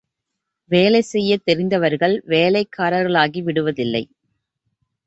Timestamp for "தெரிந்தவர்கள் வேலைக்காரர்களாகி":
1.45-3.43